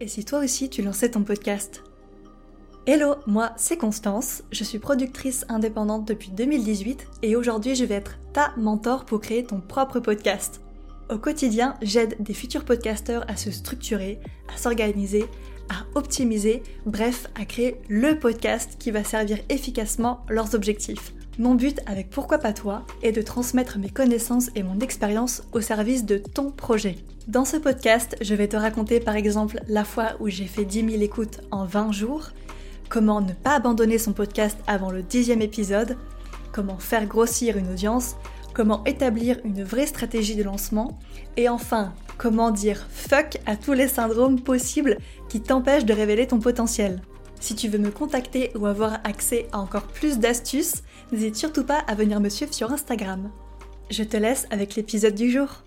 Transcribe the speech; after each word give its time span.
Et 0.00 0.06
si 0.06 0.24
toi 0.24 0.38
aussi 0.40 0.70
tu 0.70 0.82
lançais 0.82 1.10
ton 1.10 1.22
podcast 1.22 1.82
Hello, 2.86 3.16
moi 3.26 3.50
c'est 3.56 3.76
Constance, 3.76 4.44
je 4.52 4.62
suis 4.62 4.78
productrice 4.78 5.44
indépendante 5.48 6.06
depuis 6.06 6.30
2018 6.30 7.06
et 7.22 7.34
aujourd'hui 7.34 7.74
je 7.74 7.84
vais 7.84 7.96
être 7.96 8.16
ta 8.32 8.54
mentor 8.56 9.04
pour 9.04 9.20
créer 9.20 9.42
ton 9.42 9.60
propre 9.60 9.98
podcast. 9.98 10.60
Au 11.10 11.18
quotidien, 11.18 11.74
j'aide 11.82 12.16
des 12.20 12.32
futurs 12.32 12.64
podcasteurs 12.64 13.24
à 13.28 13.36
se 13.36 13.50
structurer, 13.50 14.20
à 14.54 14.56
s'organiser, 14.56 15.24
à 15.68 15.98
optimiser, 15.98 16.62
bref, 16.86 17.26
à 17.34 17.44
créer 17.44 17.80
le 17.88 18.18
podcast 18.18 18.76
qui 18.78 18.92
va 18.92 19.02
servir 19.02 19.38
efficacement 19.48 20.24
leurs 20.28 20.54
objectifs. 20.54 21.12
Mon 21.38 21.54
but 21.54 21.78
avec 21.86 22.10
Pourquoi 22.10 22.38
pas 22.38 22.52
toi 22.52 22.84
est 23.00 23.12
de 23.12 23.22
transmettre 23.22 23.78
mes 23.78 23.90
connaissances 23.90 24.50
et 24.56 24.64
mon 24.64 24.80
expérience 24.80 25.44
au 25.52 25.60
service 25.60 26.04
de 26.04 26.18
ton 26.18 26.50
projet. 26.50 26.96
Dans 27.28 27.44
ce 27.44 27.56
podcast, 27.56 28.16
je 28.20 28.34
vais 28.34 28.48
te 28.48 28.56
raconter 28.56 28.98
par 28.98 29.14
exemple 29.14 29.60
la 29.68 29.84
fois 29.84 30.16
où 30.18 30.28
j'ai 30.28 30.46
fait 30.46 30.64
10 30.64 30.90
000 30.90 31.02
écoutes 31.02 31.42
en 31.52 31.64
20 31.64 31.92
jours, 31.92 32.30
comment 32.88 33.20
ne 33.20 33.32
pas 33.32 33.54
abandonner 33.54 33.98
son 33.98 34.14
podcast 34.14 34.58
avant 34.66 34.90
le 34.90 35.02
dixième 35.02 35.40
épisode, 35.40 35.96
comment 36.50 36.78
faire 36.78 37.06
grossir 37.06 37.56
une 37.56 37.70
audience, 37.70 38.16
comment 38.52 38.82
établir 38.84 39.38
une 39.44 39.62
vraie 39.62 39.86
stratégie 39.86 40.34
de 40.34 40.42
lancement, 40.42 40.98
et 41.36 41.48
enfin, 41.48 41.92
comment 42.16 42.50
dire 42.50 42.84
fuck 42.90 43.38
à 43.46 43.54
tous 43.54 43.74
les 43.74 43.86
syndromes 43.86 44.40
possibles 44.40 44.98
qui 45.28 45.40
t'empêchent 45.40 45.84
de 45.84 45.94
révéler 45.94 46.26
ton 46.26 46.40
potentiel. 46.40 47.00
Si 47.40 47.54
tu 47.54 47.68
veux 47.68 47.78
me 47.78 47.90
contacter 47.90 48.50
ou 48.56 48.66
avoir 48.66 48.94
accès 49.04 49.46
à 49.52 49.58
encore 49.58 49.86
plus 49.86 50.18
d'astuces, 50.18 50.82
n'hésite 51.12 51.36
surtout 51.36 51.64
pas 51.64 51.78
à 51.78 51.94
venir 51.94 52.20
me 52.20 52.28
suivre 52.28 52.52
sur 52.52 52.72
Instagram. 52.72 53.30
Je 53.90 54.02
te 54.02 54.16
laisse 54.16 54.46
avec 54.50 54.74
l'épisode 54.74 55.14
du 55.14 55.30
jour. 55.30 55.62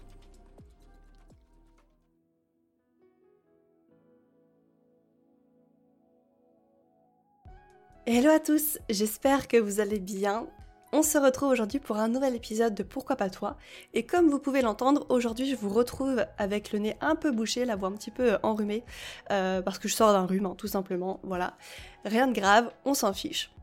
Hello 8.05 8.29
à 8.29 8.39
tous, 8.39 8.77
j'espère 8.89 9.47
que 9.47 9.57
vous 9.57 9.79
allez 9.79 9.99
bien. 9.99 10.47
On 10.93 11.03
se 11.03 11.17
retrouve 11.17 11.49
aujourd'hui 11.49 11.79
pour 11.79 11.97
un 11.97 12.09
nouvel 12.09 12.35
épisode 12.35 12.75
de 12.75 12.83
Pourquoi 12.83 13.15
pas 13.15 13.29
toi 13.29 13.55
Et 13.93 14.05
comme 14.05 14.29
vous 14.29 14.39
pouvez 14.39 14.61
l'entendre, 14.61 15.05
aujourd'hui 15.07 15.49
je 15.49 15.55
vous 15.55 15.69
retrouve 15.69 16.25
avec 16.37 16.73
le 16.73 16.79
nez 16.79 16.97
un 16.99 17.15
peu 17.15 17.31
bouché, 17.31 17.63
la 17.63 17.77
voix 17.77 17.87
un 17.87 17.93
petit 17.93 18.11
peu 18.11 18.37
enrhumée, 18.43 18.83
euh, 19.31 19.61
parce 19.61 19.79
que 19.79 19.87
je 19.87 19.95
sors 19.95 20.11
d'un 20.11 20.25
rhume, 20.25 20.47
hein, 20.47 20.55
tout 20.57 20.67
simplement, 20.67 21.21
voilà. 21.23 21.55
Rien 22.03 22.27
de 22.27 22.33
grave, 22.33 22.69
on 22.83 22.93
s'en 22.93 23.13
fiche. 23.13 23.53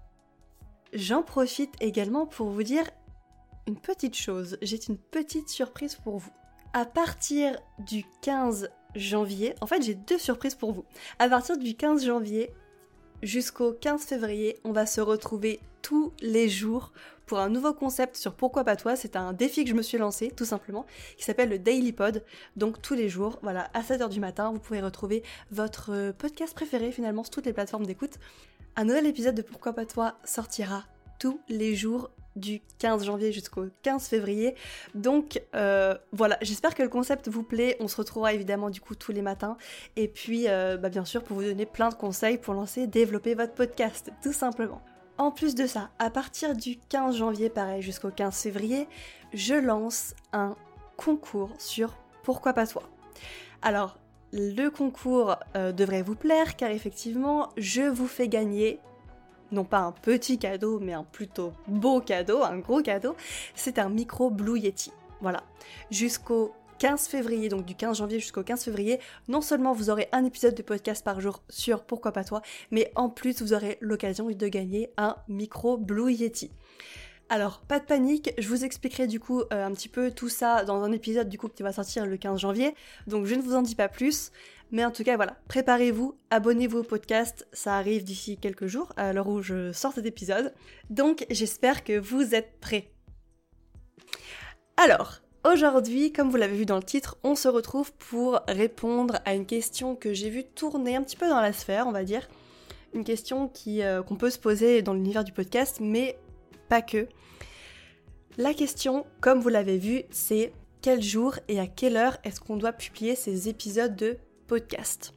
J'en 0.95 1.23
profite 1.23 1.75
également 1.83 2.25
pour 2.25 2.48
vous 2.48 2.62
dire 2.62 2.85
une 3.67 3.77
petite 3.77 4.17
chose, 4.17 4.57
j'ai 4.63 4.81
une 4.89 4.97
petite 4.97 5.51
surprise 5.51 5.97
pour 5.97 6.17
vous. 6.17 6.33
À 6.73 6.87
partir 6.87 7.59
du 7.79 8.05
15 8.23 8.70
janvier, 8.95 9.55
en 9.61 9.67
fait 9.67 9.83
j'ai 9.83 9.95
deux 9.95 10.19
surprises 10.19 10.55
pour 10.55 10.73
vous. 10.73 10.87
À 11.19 11.29
partir 11.29 11.59
du 11.59 11.75
15 11.75 12.07
janvier 12.07 12.51
jusqu'au 13.23 13.75
15 13.75 14.03
février, 14.05 14.59
on 14.65 14.73
va 14.73 14.87
se 14.87 15.03
retrouver 15.03 15.61
tous 15.83 16.15
les 16.20 16.48
jours 16.48 16.92
pour 17.29 17.39
un 17.39 17.48
nouveau 17.48 17.73
concept 17.73 18.17
sur 18.17 18.34
Pourquoi 18.34 18.65
pas 18.65 18.75
toi. 18.75 18.97
C'est 18.97 19.15
un 19.15 19.33
défi 19.33 19.62
que 19.62 19.71
je 19.71 19.77
me 19.77 19.83
suis 19.83 19.98
lancé, 19.98 20.33
tout 20.34 20.47
simplement, 20.47 20.87
qui 21.17 21.25
s'appelle 21.25 21.51
le 21.51 21.59
Daily 21.61 21.93
Pod. 21.93 22.25
Donc 22.57 22.83
tous 22.83 22.95
les 22.95 23.09
jours, 23.09 23.39
voilà, 23.43 23.70
à 23.75 23.83
7h 23.83 24.09
du 24.09 24.19
matin, 24.19 24.51
vous 24.51 24.59
pouvez 24.59 24.81
retrouver 24.81 25.23
votre 25.53 25.93
euh, 25.93 26.12
podcast 26.12 26.55
préféré 26.55 26.91
finalement 26.91 27.23
sur 27.23 27.31
toutes 27.31 27.47
les 27.47 27.53
plateformes 27.53 27.87
d'écoute. 27.87 28.15
Un 28.75 28.85
nouvel 28.85 29.07
épisode 29.07 29.35
de 29.35 29.43
Pourquoi 29.43 29.75
pas 29.75 29.85
toi 29.87 30.15
sortira 30.25 30.85
tous 31.20 31.41
les 31.48 31.75
jours 31.77 32.11
du 32.37 32.62
15 32.79 33.05
janvier 33.05 33.33
jusqu'au 33.33 33.67
15 33.83 34.07
février. 34.07 34.55
Donc 34.95 35.42
euh, 35.55 35.97
voilà, 36.13 36.39
j'espère 36.41 36.75
que 36.75 36.83
le 36.83 36.89
concept 36.89 37.29
vous 37.29 37.42
plaît. 37.42 37.77
On 37.81 37.89
se 37.89 37.97
retrouvera 37.97 38.33
évidemment 38.33 38.70
du 38.70 38.81
coup 38.81 38.95
tous 38.95 39.13
les 39.13 39.23
matins. 39.23 39.57
Et 39.97 40.09
puis 40.09 40.45
euh, 40.48 40.77
bah, 40.77 40.89
bien 40.89 41.05
sûr 41.05 41.23
pour 41.23 41.37
vous 41.37 41.45
donner 41.45 41.67
plein 41.67 41.89
de 41.91 41.95
conseils 41.95 42.39
pour 42.39 42.55
lancer, 42.55 42.87
développer 42.87 43.35
votre 43.35 43.55
podcast, 43.55 44.13
tout 44.23 44.33
simplement. 44.33 44.81
En 45.19 45.33
plus 45.33 45.56
de 45.56 45.66
ça, 45.66 45.91
à 45.98 46.11
partir 46.11 46.55
du 46.55 46.79
15 46.89 47.17
janvier, 47.17 47.51
pareil, 47.51 47.83
jusqu'au 47.83 48.11
15 48.11 48.40
février, 48.40 48.86
je 49.34 49.55
lance 49.55 50.14
un 50.33 50.55
concours 50.96 51.51
sur 51.58 51.96
Pourquoi 52.23 52.52
pas 52.52 52.68
toi? 52.68 52.84
Alors, 53.61 53.98
le 54.33 54.68
concours 54.68 55.36
euh, 55.57 55.73
devrait 55.73 56.02
vous 56.02 56.14
plaire 56.14 56.57
car 56.57 56.70
effectivement, 56.70 57.48
je 57.57 57.83
vous 57.83 58.07
fais 58.07 58.28
gagner 58.28 58.78
non 59.51 59.64
pas 59.64 59.78
un 59.78 59.92
petit 59.92 60.39
cadeau, 60.39 60.78
mais 60.78 60.92
un 60.92 61.05
plutôt 61.05 61.52
beau 61.67 62.01
cadeau, 62.01 62.42
un 62.45 62.58
gros 62.58 62.83
cadeau. 62.83 63.17
C'est 63.55 63.78
un 63.78 63.89
micro 63.89 64.30
Blue 64.30 64.58
Yeti. 64.58 64.92
Voilà. 65.20 65.42
Jusqu'au 65.90 66.52
15 66.78 67.08
février, 67.08 67.48
donc 67.48 67.64
du 67.64 67.74
15 67.74 67.98
janvier 67.98 68.20
jusqu'au 68.20 68.42
15 68.42 68.64
février, 68.64 69.00
non 69.27 69.40
seulement 69.40 69.72
vous 69.72 69.90
aurez 69.90 70.08
un 70.12 70.24
épisode 70.24 70.55
de 70.55 70.62
podcast 70.62 71.05
par 71.05 71.20
jour 71.20 71.42
sur 71.48 71.83
Pourquoi 71.84 72.12
pas 72.12 72.24
toi, 72.24 72.40
mais 72.70 72.92
en 72.94 73.08
plus 73.08 73.42
vous 73.42 73.52
aurez 73.52 73.78
l'occasion 73.80 74.28
de 74.28 74.48
gagner 74.48 74.90
un 74.96 75.16
micro 75.28 75.77
Blue 75.77 76.12
Yeti. 76.12 76.50
Alors, 77.30 77.61
pas 77.61 77.78
de 77.78 77.84
panique, 77.84 78.33
je 78.39 78.48
vous 78.48 78.64
expliquerai 78.64 79.06
du 79.06 79.20
coup 79.20 79.40
euh, 79.40 79.66
un 79.66 79.72
petit 79.72 79.89
peu 79.89 80.11
tout 80.11 80.30
ça 80.30 80.64
dans 80.64 80.83
un 80.83 80.92
épisode 80.92 81.28
du 81.28 81.36
coup 81.36 81.48
qui 81.48 81.62
va 81.62 81.72
sortir 81.72 82.06
le 82.06 82.16
15 82.16 82.40
janvier, 82.40 82.74
donc 83.06 83.27
je 83.27 83.34
ne 83.34 83.42
vous 83.42 83.55
en 83.55 83.62
dis 83.62 83.74
pas 83.74 83.89
plus, 83.89 84.30
mais 84.70 84.84
en 84.84 84.90
tout 84.90 85.05
cas 85.05 85.16
voilà, 85.16 85.36
préparez-vous, 85.48 86.16
abonnez-vous 86.30 86.78
au 86.78 86.84
podcast, 86.84 87.46
ça 87.52 87.77
arrive 87.77 88.05
d'ici 88.05 88.39
quelques 88.39 88.66
jours 88.66 88.92
à 88.96 89.12
l'heure 89.12 89.28
où 89.28 89.42
je 89.42 89.72
sors 89.72 89.92
cet 89.92 90.06
épisode, 90.06 90.55
donc 90.89 91.27
j'espère 91.28 91.84
que 91.84 91.98
vous 91.98 92.34
êtes 92.34 92.58
prêts. 92.60 92.92
Alors, 94.78 95.20
Aujourd'hui, 95.45 96.13
comme 96.13 96.31
vous 96.31 96.37
l'avez 96.37 96.57
vu 96.57 96.67
dans 96.67 96.77
le 96.77 96.83
titre, 96.83 97.17
on 97.23 97.37
se 97.37 97.47
retrouve 97.47 97.93
pour 97.93 98.41
répondre 98.49 99.21
à 99.25 99.35
une 99.35 99.47
question 99.47 99.95
que 99.95 100.13
j'ai 100.13 100.31
vue 100.31 100.43
tourner 100.43 100.97
un 100.97 101.03
petit 101.03 101.17
peu 101.17 101.29
dans 101.29 101.41
la 101.41 101.53
sphère, 101.53 101.87
on 101.87 101.93
va 101.93 102.03
dire. 102.03 102.29
Une 102.93 103.05
question 103.05 103.51
euh, 103.69 104.03
qu'on 104.03 104.17
peut 104.17 104.31
se 104.31 104.39
poser 104.39 104.83
dans 104.83 104.95
l'univers 104.95 105.23
du 105.23 105.31
podcast, 105.33 105.79
mais 105.81 106.19
pas 106.69 106.83
que. 106.83 107.07
La 108.37 108.53
question, 108.53 109.07
comme 109.21 109.39
vous 109.39 109.49
l'avez 109.49 109.79
vu, 109.79 110.03
c'est 110.11 110.53
quel 110.83 111.03
jour 111.03 111.37
et 111.47 111.61
à 111.61 111.69
quelle 111.69 111.97
heure 111.97 112.19
est-ce 112.25 112.41
qu'on 112.41 112.57
doit 112.57 112.73
publier 112.73 113.15
ces 113.15 113.49
épisodes 113.49 113.95
de 113.95 114.19
podcast? 114.49 115.15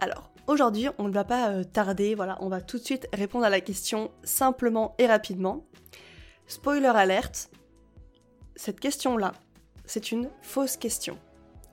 Alors, 0.00 0.30
aujourd'hui, 0.46 0.88
on 0.96 1.04
ne 1.08 1.12
va 1.12 1.24
pas 1.24 1.50
euh, 1.50 1.64
tarder, 1.64 2.14
voilà, 2.14 2.38
on 2.40 2.48
va 2.48 2.62
tout 2.62 2.78
de 2.78 2.84
suite 2.84 3.08
répondre 3.12 3.44
à 3.44 3.50
la 3.50 3.60
question 3.60 4.10
simplement 4.24 4.94
et 4.96 5.06
rapidement. 5.06 5.66
Spoiler 6.46 6.86
alerte, 6.86 7.50
cette 8.58 8.80
question-là, 8.80 9.34
c'est 9.86 10.10
une 10.10 10.28
fausse 10.42 10.76
question. 10.76 11.16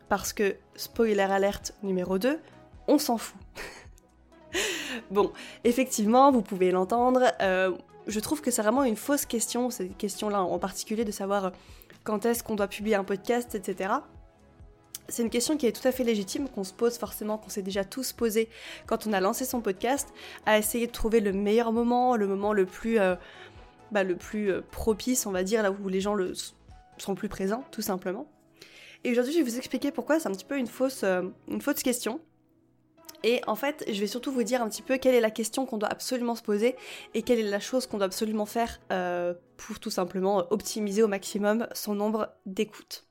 Parce 0.07 0.33
que, 0.33 0.55
spoiler 0.75 1.19
alerte 1.19 1.73
numéro 1.81 2.19
2, 2.19 2.39
on 2.87 2.99
s'en 2.99 3.17
fout. 3.17 3.39
bon, 5.11 5.33
effectivement, 5.63 6.31
vous 6.31 6.43
pouvez 6.43 6.69
l'entendre, 6.69 7.23
euh, 7.41 7.75
je 8.05 8.19
trouve 8.19 8.39
que 8.41 8.51
c'est 8.51 8.61
vraiment 8.61 8.83
une 8.83 8.95
fausse 8.95 9.25
question, 9.25 9.71
cette 9.71 9.97
question-là 9.97 10.43
en 10.43 10.59
particulier 10.59 11.03
de 11.05 11.11
savoir 11.11 11.51
quand 12.03 12.23
est-ce 12.23 12.43
qu'on 12.43 12.55
doit 12.55 12.67
publier 12.67 12.95
un 12.95 13.03
podcast, 13.03 13.55
etc. 13.55 13.95
C'est 15.09 15.23
une 15.23 15.31
question 15.31 15.57
qui 15.57 15.65
est 15.65 15.71
tout 15.71 15.87
à 15.87 15.91
fait 15.91 16.03
légitime, 16.03 16.47
qu'on 16.49 16.63
se 16.63 16.73
pose 16.73 16.99
forcément, 16.99 17.39
qu'on 17.39 17.49
s'est 17.49 17.63
déjà 17.63 17.83
tous 17.83 18.13
posé 18.13 18.47
quand 18.85 19.07
on 19.07 19.13
a 19.13 19.19
lancé 19.19 19.43
son 19.43 19.59
podcast, 19.59 20.13
à 20.45 20.59
essayer 20.59 20.85
de 20.85 20.91
trouver 20.91 21.19
le 21.19 21.33
meilleur 21.33 21.71
moment, 21.71 22.15
le 22.15 22.27
moment 22.27 22.53
le 22.53 22.67
plus, 22.67 22.99
euh, 22.99 23.15
bah, 23.91 24.03
le 24.03 24.15
plus 24.15 24.51
euh, 24.51 24.61
propice, 24.69 25.25
on 25.25 25.31
va 25.31 25.41
dire, 25.41 25.63
là 25.63 25.71
où 25.71 25.89
les 25.89 25.99
gens 25.99 26.13
le, 26.13 26.33
sont 26.97 27.15
plus 27.15 27.29
présents, 27.29 27.63
tout 27.71 27.81
simplement. 27.81 28.27
Et 29.03 29.11
aujourd'hui, 29.11 29.33
je 29.33 29.37
vais 29.37 29.43
vous 29.43 29.57
expliquer 29.57 29.91
pourquoi 29.91 30.19
c'est 30.19 30.27
un 30.27 30.31
petit 30.31 30.45
peu 30.45 30.57
une 30.57 30.67
fausse, 30.67 31.03
euh, 31.03 31.23
une 31.47 31.61
fausse 31.61 31.83
question. 31.83 32.19
Et 33.23 33.41
en 33.47 33.55
fait, 33.55 33.83
je 33.87 33.99
vais 33.99 34.07
surtout 34.07 34.31
vous 34.31 34.43
dire 34.43 34.61
un 34.61 34.69
petit 34.69 34.81
peu 34.81 34.97
quelle 34.97 35.15
est 35.15 35.21
la 35.21 35.31
question 35.31 35.65
qu'on 35.65 35.77
doit 35.77 35.89
absolument 35.89 36.35
se 36.35 36.43
poser 36.43 36.75
et 37.13 37.23
quelle 37.23 37.39
est 37.39 37.49
la 37.49 37.59
chose 37.59 37.87
qu'on 37.87 37.97
doit 37.97 38.05
absolument 38.05 38.45
faire 38.45 38.79
euh, 38.91 39.33
pour 39.57 39.79
tout 39.79 39.89
simplement 39.89 40.43
optimiser 40.51 41.01
au 41.01 41.07
maximum 41.07 41.67
son 41.73 41.95
nombre 41.95 42.29
d'écoutes. 42.45 43.05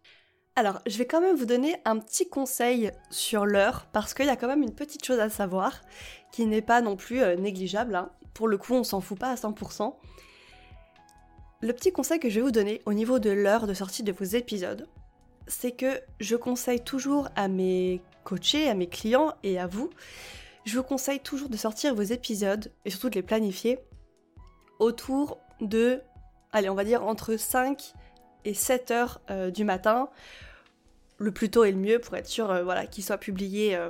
Alors, 0.57 0.81
je 0.87 0.99
vais 0.99 1.07
quand 1.07 1.21
même 1.21 1.35
vous 1.35 1.47
donner 1.47 1.75
un 1.85 1.99
petit 1.99 2.29
conseil 2.29 2.93
sur 3.11 3.45
l'heure 3.45 3.87
parce 3.93 4.15
qu'il 4.15 4.27
y 4.27 4.31
a 4.31 4.37
quand 4.37 4.47
même 4.47 4.63
une 4.63 4.75
petite 4.75 5.05
chose 5.05 5.19
à 5.19 5.29
savoir 5.29 5.81
qui 6.31 6.47
n'est 6.47 6.63
pas 6.63 6.81
non 6.81 6.95
plus 6.95 7.21
euh, 7.21 7.35
négligeable. 7.35 7.97
Hein. 7.97 8.11
Pour 8.35 8.47
le 8.47 8.57
coup, 8.57 8.75
on 8.75 8.85
s'en 8.85 9.01
fout 9.01 9.19
pas 9.19 9.31
à 9.31 9.35
100%. 9.35 9.97
Le 11.65 11.73
petit 11.73 11.93
conseil 11.93 12.21
que 12.21 12.29
je 12.29 12.35
vais 12.35 12.41
vous 12.43 12.51
donner 12.51 12.83
au 12.85 12.93
niveau 12.93 13.19
de 13.19 13.31
l'heure 13.31 13.67
de 13.67 13.73
sortie 13.73 14.03
de 14.03 14.13
vos 14.13 14.25
épisodes, 14.25 14.87
c'est 15.47 15.73
que 15.73 15.99
je 16.21 16.37
conseille 16.37 16.85
toujours 16.85 17.31
à 17.37 17.49
mes 17.49 18.03
coachés, 18.23 18.69
à 18.69 18.75
mes 18.75 18.87
clients 18.87 19.33
et 19.43 19.59
à 19.59 19.67
vous, 19.67 19.89
je 20.67 20.77
vous 20.77 20.83
conseille 20.83 21.21
toujours 21.21 21.49
de 21.49 21.57
sortir 21.57 21.95
vos 21.95 22.03
épisodes 22.03 22.71
et 22.85 22.91
surtout 22.91 23.09
de 23.09 23.15
les 23.15 23.23
planifier 23.23 23.79
autour 24.79 25.39
de, 25.63 26.03
allez, 26.53 26.69
on 26.69 26.75
va 26.75 26.85
dire 26.85 27.03
entre 27.03 27.39
5 27.39 27.95
et 28.45 28.53
7 28.53 28.91
heures 28.91 29.23
euh, 29.31 29.51
du 29.51 29.65
matin. 29.65 30.11
Le 31.17 31.33
plus 31.33 31.49
tôt 31.49 31.65
est 31.65 31.73
le 31.73 31.79
mieux 31.79 31.99
pour 31.99 32.15
être 32.15 32.29
sûr 32.29 32.51
euh, 32.51 32.63
voilà, 32.63 32.85
qu'ils 32.85 33.05
soient 33.05 33.17
publiés 33.17 33.75
euh, 33.75 33.89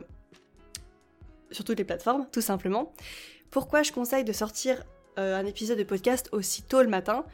sur 1.50 1.64
toutes 1.64 1.78
les 1.78 1.84
plateformes, 1.84 2.28
tout 2.30 2.40
simplement. 2.40 2.92
Pourquoi 3.50 3.82
je 3.82 3.90
conseille 3.90 4.22
de 4.22 4.32
sortir 4.32 4.84
un 5.16 5.46
épisode 5.46 5.78
de 5.78 5.84
podcast 5.84 6.28
aussi 6.32 6.62
tôt 6.62 6.82
le 6.82 6.88
matin? 6.88 7.24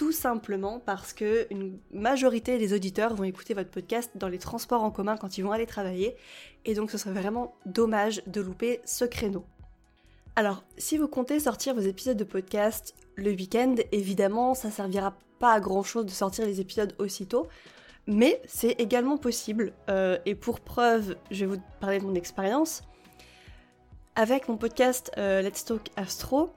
Tout 0.00 0.12
simplement 0.12 0.80
parce 0.80 1.12
que 1.12 1.46
une 1.50 1.78
majorité 1.92 2.56
des 2.56 2.72
auditeurs 2.72 3.12
vont 3.14 3.24
écouter 3.24 3.52
votre 3.52 3.68
podcast 3.68 4.10
dans 4.14 4.28
les 4.28 4.38
transports 4.38 4.82
en 4.82 4.90
commun 4.90 5.18
quand 5.18 5.36
ils 5.36 5.42
vont 5.42 5.52
aller 5.52 5.66
travailler, 5.66 6.16
et 6.64 6.72
donc 6.72 6.90
ce 6.90 6.96
serait 6.96 7.12
vraiment 7.12 7.54
dommage 7.66 8.22
de 8.26 8.40
louper 8.40 8.80
ce 8.86 9.04
créneau. 9.04 9.44
Alors, 10.36 10.64
si 10.78 10.96
vous 10.96 11.06
comptez 11.06 11.38
sortir 11.38 11.74
vos 11.74 11.82
épisodes 11.82 12.16
de 12.16 12.24
podcast 12.24 12.94
le 13.16 13.30
week-end, 13.32 13.74
évidemment, 13.92 14.54
ça 14.54 14.70
servira 14.70 15.18
pas 15.38 15.52
à 15.52 15.60
grand 15.60 15.82
chose 15.82 16.06
de 16.06 16.10
sortir 16.10 16.46
les 16.46 16.62
épisodes 16.62 16.94
aussitôt, 16.98 17.48
mais 18.06 18.40
c'est 18.46 18.80
également 18.80 19.18
possible. 19.18 19.74
Euh, 19.90 20.16
et 20.24 20.34
pour 20.34 20.60
preuve, 20.60 21.16
je 21.30 21.44
vais 21.44 21.56
vous 21.56 21.62
parler 21.78 21.98
de 21.98 22.06
mon 22.06 22.14
expérience. 22.14 22.84
Avec 24.16 24.48
mon 24.48 24.56
podcast 24.56 25.12
euh, 25.18 25.42
Let's 25.42 25.66
Talk 25.66 25.90
Astro, 25.96 26.54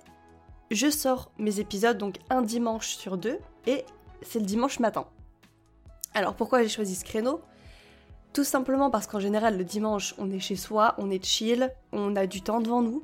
je 0.74 0.90
sors 0.90 1.31
mes 1.38 1.60
épisodes 1.60 1.98
donc 1.98 2.18
un 2.30 2.42
dimanche 2.42 2.96
sur 2.96 3.18
deux 3.18 3.40
et 3.68 3.86
c'est 4.22 4.40
le 4.40 4.46
dimanche 4.46 4.80
matin. 4.80 5.06
Alors 6.14 6.36
pourquoi 6.36 6.62
j'ai 6.62 6.70
choisi 6.70 6.96
ce 6.96 7.06
créneau? 7.06 7.42
Tout 8.34 8.44
simplement 8.44 8.90
parce 8.90 9.08
qu'en 9.08 9.20
général 9.20 9.58
le 9.58 9.64
dimanche 9.64 10.16
on 10.18 10.31
est 10.31 10.40
chez 10.40 10.56
soi, 10.56 10.96
on 10.98 11.10
est 11.10 11.24
chill, 11.24 11.72
on 11.92 12.16
a 12.16 12.28
du 12.28 12.42
temps 12.42 12.62
devant 12.62 12.81
nous 12.81 13.04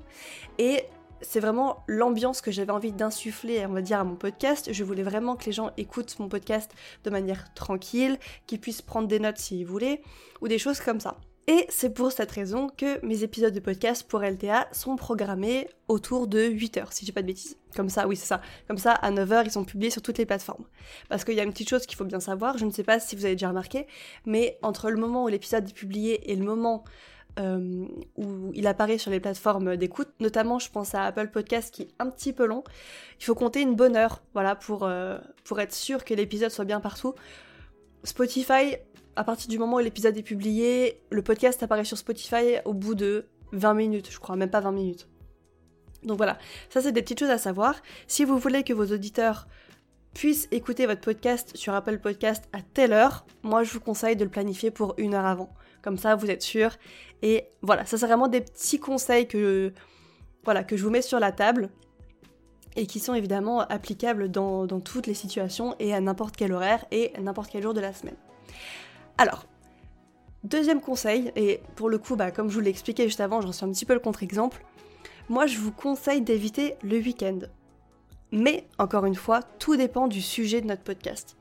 et 0.57 0.83
c'est 1.21 1.39
vraiment 1.39 1.83
l'ambiance 1.88 2.42
que 2.42 2.51
j'avais 2.51 2.71
envie 2.71 2.92
d'insuffler, 2.92 3.60
à 3.62 3.68
mon 3.68 4.16
podcast. 4.16 4.69
Je 4.71 4.83
voulais 4.83 5.04
vraiment 5.04 5.36
que 5.36 5.45
les 5.45 5.51
gens 5.51 5.71
écoutent 5.77 6.18
mon 6.19 6.30
podcast 6.30 6.71
de 7.04 7.10
manière 7.10 7.54
tranquille, 7.54 8.18
qu'ils 8.48 8.60
puissent 8.60 8.81
prendre 8.81 9.07
des 9.07 9.19
notes 9.19 9.38
s'ils 9.38 9.66
voulaient, 9.66 10.01
ou 10.42 10.48
des 10.48 10.57
choses 10.57 10.80
comme 10.80 11.00
ça. 11.00 11.18
Et 11.49 11.65
c'est 11.69 11.89
pour 11.89 12.11
cette 12.11 12.29
raison 12.29 12.69
que 12.69 13.03
mes 13.03 13.23
épisodes 13.23 13.51
de 13.51 13.59
podcast 13.59 14.07
pour 14.07 14.19
LTA 14.21 14.67
sont 14.71 14.95
programmés 14.95 15.67
autour 15.87 16.27
de 16.27 16.41
8h, 16.41 16.91
si 16.91 17.07
j'ai 17.07 17.11
pas 17.11 17.23
de 17.23 17.25
bêtises. 17.25 17.57
Comme 17.75 17.89
ça, 17.89 18.07
oui, 18.07 18.15
c'est 18.15 18.27
ça. 18.27 18.39
Comme 18.67 18.77
ça, 18.77 18.91
à 18.91 19.09
9h, 19.09 19.45
ils 19.45 19.51
sont 19.51 19.63
publiés 19.63 19.89
sur 19.89 20.03
toutes 20.03 20.19
les 20.19 20.27
plateformes. 20.27 20.65
Parce 21.09 21.23
qu'il 21.23 21.33
y 21.33 21.39
a 21.39 21.43
une 21.43 21.49
petite 21.51 21.67
chose 21.67 21.87
qu'il 21.87 21.97
faut 21.97 22.05
bien 22.05 22.19
savoir, 22.19 22.59
je 22.59 22.65
ne 22.65 22.69
sais 22.69 22.83
pas 22.83 22.99
si 22.99 23.15
vous 23.15 23.25
avez 23.25 23.33
déjà 23.33 23.49
remarqué, 23.49 23.87
mais 24.27 24.59
entre 24.61 24.91
le 24.91 24.97
moment 24.97 25.23
où 25.23 25.27
l'épisode 25.27 25.67
est 25.67 25.73
publié 25.73 26.31
et 26.31 26.35
le 26.35 26.45
moment 26.45 26.83
euh, 27.39 27.87
où 28.15 28.51
il 28.53 28.67
apparaît 28.67 28.99
sur 28.99 29.09
les 29.09 29.19
plateformes 29.19 29.75
d'écoute, 29.75 30.09
notamment 30.19 30.59
je 30.59 30.69
pense 30.69 30.93
à 30.93 31.03
Apple 31.05 31.29
Podcast 31.29 31.73
qui 31.73 31.81
est 31.81 31.89
un 31.97 32.11
petit 32.11 32.31
peu 32.31 32.45
long. 32.45 32.63
Il 33.19 33.25
faut 33.25 33.33
compter 33.33 33.61
une 33.61 33.75
bonne 33.75 33.95
heure, 33.95 34.21
voilà, 34.35 34.53
pour, 34.53 34.83
euh, 34.83 35.17
pour 35.45 35.59
être 35.59 35.73
sûr 35.73 36.05
que 36.05 36.13
l'épisode 36.13 36.51
soit 36.51 36.65
bien 36.65 36.79
partout. 36.79 37.15
Spotify, 38.03 38.77
à 39.19 39.25
partir 39.25 39.50
du 39.50 39.60
moment 39.60 39.75
où 39.75 39.80
l'épisode 39.80 40.16
est 40.16 40.24
publié, 40.24 41.01
le 41.12 41.21
podcast 41.21 41.62
apparaît 41.62 41.83
sur 41.83 41.98
Spotify 41.98 42.60
au 42.63 42.74
bout 42.74 42.95
de 42.95 43.25
20 43.51 43.74
minutes, 43.74 44.10
je 44.10 44.18
crois, 44.18 44.38
même 44.38 44.50
pas 44.50 44.62
20 44.62 44.71
minutes. 44.71 45.10
Donc 46.04 46.16
voilà, 46.16 46.38
ça 46.69 46.81
c'est 46.81 46.94
des 46.94 47.01
petites 47.01 47.19
choses 47.19 47.30
à 47.30 47.38
savoir. 47.38 47.75
Si 48.07 48.24
vous 48.24 48.38
voulez 48.38 48.63
que 48.63 48.71
vos 48.71 48.86
auditeurs 48.86 49.50
puissent 50.13 50.48
écouter 50.51 50.86
votre 50.86 51.01
podcast 51.01 51.51
sur 51.57 51.74
Apple 51.74 52.00
Podcast 52.00 52.45
à 52.54 52.62
telle 52.62 52.94
heure, 52.94 53.25
moi 53.44 53.63
je 53.63 53.74
vous 53.74 53.81
conseille 53.81 54.16
de 54.16 54.24
le 54.24 54.30
planifier 54.30 54.71
pour 54.71 54.94
une 54.98 55.13
heure 55.13 55.25
avant. 55.25 55.54
Comme 55.81 55.98
ça, 55.98 56.16
vous 56.16 56.31
êtes 56.31 56.42
sûr. 56.42 56.71
Et 57.21 57.50
voilà, 57.62 57.86
ça 57.86 57.98
c'est 57.98 58.07
vraiment 58.07 58.30
des 58.30 58.39
petits 58.39 58.80
conseils 58.80 59.27
que, 59.27 59.74
voilà, 60.45 60.63
que 60.63 60.77
je 60.77 60.83
vous 60.86 60.92
mets 60.92 61.01
sur 61.01 61.19
la 61.19 61.33
table 61.33 61.71
et 62.77 62.86
qui 62.86 63.01
sont 63.01 63.16
évidemment 63.16 63.60
applicables 63.68 64.31
dans, 64.31 64.66
toutes 64.80 65.07
les 65.07 65.13
situations 65.13 65.75
et 65.77 65.94
à 65.94 66.00
n'importe 66.00 66.38
quel 66.38 66.54
horaire 66.54 66.86
et 66.92 67.12
n'importe 67.19 67.50
quel 67.51 67.63
jour 67.63 67.74
de 67.74 67.81
la 67.81 67.92
semaine. 67.92 68.16
Alors, 69.19 69.44
deuxième 70.45 70.80
conseil, 70.80 71.33
et 71.36 71.60
pour 71.75 71.89
le 71.89 71.98
coup, 71.98 72.16
bah, 72.16 72.31
comme 72.31 72.48
je 72.48 72.54
vous 72.54 72.62
l'ai 72.62 72.69
expliqué 72.69 73.04
juste 73.04 73.19
avant, 73.19 73.42
j'en 73.42 73.51
suis 73.51 73.66
un 73.66 73.71
petit 73.74 73.83
peu 73.83 73.94
le 73.94 74.00
contre-exemple, 74.00 74.63
moi 75.27 75.45
je 75.45 75.57
vous 75.57 75.74
conseille 75.74 76.21
d'éviter 76.21 76.75
le 76.83 77.00
week-end. 77.00 77.39
Mais, 78.31 78.66
encore 78.77 79.04
une 79.04 79.16
fois, 79.16 79.42
tout 79.42 79.75
dépend 79.75 80.07
du 80.07 80.21
sujet 80.21 80.62
de 80.62 80.68
notre 80.68 80.83
podcast. 80.83 81.36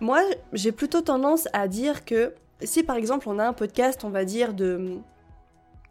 Moi, 0.00 0.20
j'ai 0.52 0.72
plutôt 0.72 1.00
tendance 1.00 1.46
à 1.52 1.68
dire 1.68 2.04
que 2.04 2.34
si 2.60 2.82
par 2.82 2.96
exemple 2.96 3.28
on 3.28 3.38
a 3.38 3.46
un 3.46 3.52
podcast, 3.52 4.02
on 4.02 4.10
va 4.10 4.24
dire 4.24 4.52
de 4.52 4.98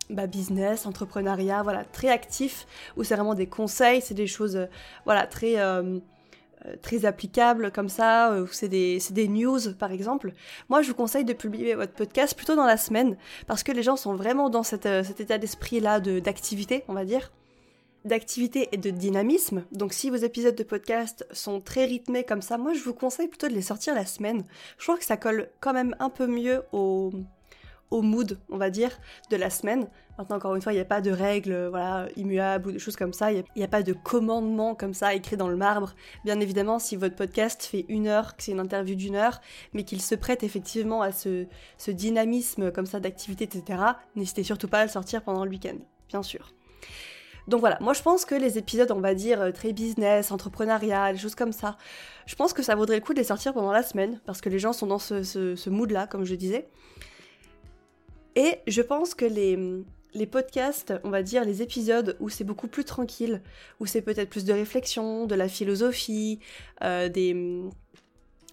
bah, 0.09 0.27
business, 0.27 0.85
entrepreneuriat, 0.85 1.63
voilà, 1.63 1.85
très 1.85 2.09
actif, 2.09 2.67
où 2.97 3.05
c'est 3.05 3.15
vraiment 3.15 3.35
des 3.35 3.47
conseils, 3.47 4.01
c'est 4.01 4.15
des 4.15 4.27
choses, 4.27 4.57
euh, 4.57 4.65
voilà, 5.05 5.27
très, 5.27 5.59
euh, 5.59 5.99
très 6.81 7.05
applicables 7.05 7.71
comme 7.71 7.89
ça, 7.89 8.41
où 8.41 8.47
c'est 8.47 8.69
des, 8.69 8.99
des, 9.11 9.27
news 9.27 9.59
par 9.77 9.91
exemple. 9.91 10.31
Moi, 10.69 10.81
je 10.81 10.89
vous 10.89 10.95
conseille 10.95 11.25
de 11.25 11.33
publier 11.33 11.75
votre 11.75 11.93
podcast 11.93 12.35
plutôt 12.35 12.55
dans 12.55 12.65
la 12.65 12.77
semaine, 12.77 13.17
parce 13.47 13.63
que 13.63 13.71
les 13.71 13.83
gens 13.83 13.95
sont 13.95 14.15
vraiment 14.15 14.49
dans 14.49 14.63
cet 14.63 14.85
état 14.85 15.37
d'esprit-là 15.37 15.99
d'activité, 15.99 16.83
on 16.87 16.93
va 16.93 17.05
dire 17.05 17.31
d'activité 18.05 18.69
et 18.71 18.77
de 18.77 18.89
dynamisme. 18.89 19.63
Donc 19.71 19.93
si 19.93 20.09
vos 20.09 20.17
épisodes 20.17 20.55
de 20.55 20.63
podcast 20.63 21.25
sont 21.31 21.61
très 21.61 21.85
rythmés 21.85 22.23
comme 22.23 22.41
ça, 22.41 22.57
moi 22.57 22.73
je 22.73 22.83
vous 22.83 22.93
conseille 22.93 23.27
plutôt 23.27 23.47
de 23.47 23.53
les 23.53 23.61
sortir 23.61 23.95
la 23.95 24.05
semaine. 24.05 24.43
Je 24.77 24.83
crois 24.83 24.97
que 24.97 25.05
ça 25.05 25.17
colle 25.17 25.49
quand 25.59 25.73
même 25.73 25.95
un 25.99 26.09
peu 26.09 26.27
mieux 26.27 26.63
au, 26.71 27.11
au 27.91 28.01
mood, 28.01 28.39
on 28.49 28.57
va 28.57 28.69
dire, 28.69 28.91
de 29.29 29.37
la 29.37 29.49
semaine. 29.49 29.87
Maintenant, 30.17 30.35
encore 30.35 30.55
une 30.55 30.61
fois, 30.61 30.73
il 30.73 30.75
n'y 30.75 30.81
a 30.81 30.85
pas 30.85 31.01
de 31.01 31.11
règles 31.11 31.67
voilà, 31.69 32.07
immuables 32.15 32.69
ou 32.69 32.71
de 32.71 32.77
choses 32.77 32.95
comme 32.95 33.13
ça. 33.13 33.31
Il 33.31 33.43
n'y 33.55 33.63
a, 33.63 33.67
pas 33.67 33.81
de 33.81 33.93
commandement 33.93 34.75
comme 34.75 34.93
ça 34.93 35.13
écrit 35.13 35.37
dans 35.37 35.47
le 35.47 35.55
marbre. 35.55 35.93
Bien 36.23 36.39
évidemment, 36.39 36.77
si 36.77 36.95
votre 36.95 37.15
podcast 37.15 37.63
fait 37.63 37.85
une 37.89 38.07
heure, 38.07 38.35
que 38.35 38.43
c'est 38.43 38.51
une 38.51 38.59
interview 38.59 38.95
d'une 38.95 39.15
heure, 39.15 39.41
mais 39.73 39.83
qu'il 39.83 40.01
se 40.01 40.15
prête 40.15 40.43
effectivement 40.43 41.01
à 41.01 41.11
ce, 41.11 41.47
ce 41.77 41.91
dynamisme 41.91 42.71
comme 42.71 42.85
ça 42.85 42.99
d'activité, 42.99 43.45
etc., 43.45 43.81
n'hésitez 44.15 44.43
surtout 44.43 44.67
pas 44.67 44.81
à 44.81 44.83
le 44.83 44.91
sortir 44.91 45.23
pendant 45.23 45.45
le 45.45 45.49
week-end, 45.49 45.77
bien 46.09 46.21
sûr. 46.21 46.53
Donc 47.47 47.59
voilà, 47.59 47.77
moi 47.81 47.93
je 47.93 48.01
pense 48.01 48.23
que 48.25 48.35
les 48.35 48.57
épisodes, 48.57 48.91
on 48.91 49.01
va 49.01 49.13
dire, 49.15 49.41
euh, 49.41 49.51
très 49.51 49.73
business, 49.73 50.31
entrepreneuriat, 50.31 51.11
des 51.11 51.19
choses 51.19 51.35
comme 51.35 51.51
ça, 51.51 51.77
je 52.25 52.35
pense 52.35 52.53
que 52.53 52.63
ça 52.63 52.75
vaudrait 52.75 52.97
le 52.97 53.01
coup 53.01 53.13
de 53.13 53.19
les 53.19 53.25
sortir 53.25 53.53
pendant 53.53 53.71
la 53.71 53.83
semaine, 53.83 54.21
parce 54.25 54.39
que 54.39 54.49
les 54.49 54.59
gens 54.59 54.73
sont 54.73 54.87
dans 54.87 54.99
ce, 54.99 55.69
mood-là, 55.69 56.07
comme 56.07 56.23
je 56.23 56.35
disais. 56.35 56.69
Et 58.35 58.59
je 58.67 58.81
pense 58.81 59.13
que 59.13 59.25
les, 59.25 59.57
les 60.13 60.25
podcasts, 60.25 60.93
on 61.03 61.09
va 61.09 61.23
dire 61.23 61.43
les 61.43 61.61
épisodes 61.61 62.15
où 62.19 62.29
c'est 62.29 62.43
beaucoup 62.43 62.67
plus 62.67 62.85
tranquille, 62.85 63.41
où 63.79 63.85
c'est 63.85 64.01
peut-être 64.01 64.29
plus 64.29 64.45
de 64.45 64.53
réflexion, 64.53 65.25
de 65.25 65.35
la 65.35 65.47
philosophie, 65.47 66.39
euh, 66.83 67.09
des, 67.09 67.63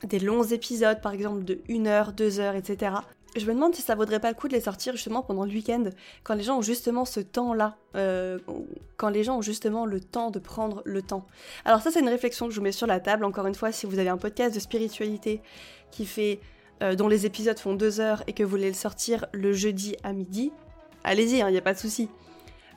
des 0.04 0.18
longs 0.18 0.44
épisodes 0.44 1.00
par 1.00 1.12
exemple 1.12 1.44
de 1.44 1.60
1 1.68 1.86
heure, 1.86 2.12
2 2.12 2.40
heures, 2.40 2.56
etc 2.56 2.92
je 3.36 3.46
me 3.46 3.54
demande 3.54 3.74
si 3.74 3.82
ça 3.82 3.94
vaudrait 3.94 4.20
pas 4.20 4.28
le 4.28 4.34
coup 4.34 4.48
de 4.48 4.54
les 4.54 4.60
sortir 4.60 4.94
justement 4.94 5.22
pendant 5.22 5.44
le 5.44 5.50
week-end, 5.50 5.84
quand 6.24 6.34
les 6.34 6.42
gens 6.42 6.58
ont 6.58 6.62
justement 6.62 7.04
ce 7.04 7.20
temps-là, 7.20 7.76
euh, 7.96 8.38
quand 8.96 9.08
les 9.08 9.22
gens 9.22 9.38
ont 9.38 9.42
justement 9.42 9.86
le 9.86 10.00
temps 10.00 10.30
de 10.30 10.38
prendre 10.38 10.82
le 10.84 11.02
temps. 11.02 11.26
Alors 11.64 11.80
ça 11.80 11.90
c'est 11.90 12.00
une 12.00 12.08
réflexion 12.08 12.46
que 12.46 12.52
je 12.52 12.58
vous 12.58 12.64
mets 12.64 12.72
sur 12.72 12.86
la 12.86 13.00
table, 13.00 13.24
encore 13.24 13.46
une 13.46 13.54
fois, 13.54 13.72
si 13.72 13.86
vous 13.86 13.98
avez 13.98 14.08
un 14.08 14.16
podcast 14.16 14.54
de 14.54 14.60
spiritualité 14.60 15.42
qui 15.90 16.06
fait, 16.06 16.40
euh, 16.82 16.94
dont 16.94 17.08
les 17.08 17.26
épisodes 17.26 17.58
font 17.58 17.74
deux 17.74 18.00
heures 18.00 18.22
et 18.26 18.32
que 18.32 18.42
vous 18.42 18.50
voulez 18.50 18.68
le 18.68 18.74
sortir 18.74 19.26
le 19.32 19.52
jeudi 19.52 19.96
à 20.02 20.12
midi, 20.12 20.52
allez-y, 21.04 21.38
il 21.38 21.42
hein, 21.42 21.50
n'y 21.50 21.58
a 21.58 21.62
pas 21.62 21.74
de 21.74 21.78
souci. 21.78 22.08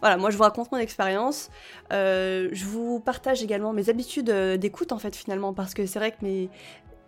Voilà, 0.01 0.17
moi 0.17 0.31
je 0.31 0.37
vous 0.37 0.43
raconte 0.43 0.69
mon 0.71 0.79
expérience, 0.79 1.49
euh, 1.93 2.49
je 2.51 2.65
vous 2.65 2.99
partage 2.99 3.41
également 3.41 3.71
mes 3.71 3.89
habitudes 3.89 4.29
d'écoute 4.29 4.91
en 4.91 4.99
fait 4.99 5.15
finalement, 5.15 5.53
parce 5.53 5.73
que 5.73 5.85
c'est 5.85 5.97
vrai 5.97 6.11
que 6.11 6.17
mes, 6.23 6.49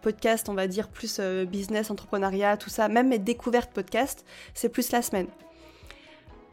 podcast, 0.06 0.50
on 0.50 0.54
va 0.54 0.68
dire 0.68 0.88
plus 0.88 1.18
euh, 1.20 1.46
business, 1.46 1.90
entrepreneuriat, 1.90 2.58
tout 2.58 2.70
ça, 2.70 2.88
même 2.90 3.08
mes 3.08 3.18
découvertes 3.18 3.72
podcast, 3.72 4.24
c'est 4.54 4.70
plus 4.70 4.92
la 4.92 5.02
semaine. 5.02 5.26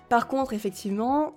Par 0.09 0.27
contre, 0.27 0.55
effectivement, 0.55 1.35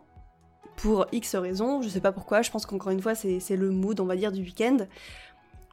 pour 0.78 1.08
X 1.12 1.36
raisons, 1.36 1.82
je 1.82 1.90
sais 1.90 2.00
pas 2.00 2.14
pourquoi, 2.14 2.42
je 2.42 2.52
pense 2.52 2.66
qu'encore 2.66 2.94
une 2.94 3.02
fois, 3.02 3.16
c'est 3.16 3.58
le 3.58 3.70
mood, 3.70 4.00
on 4.00 4.06
va 4.06 4.16
dire, 4.16 4.32
du 4.32 4.42
week-end. 4.44 4.78